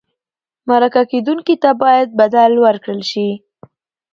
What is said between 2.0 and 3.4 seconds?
بدل ورکړل شي.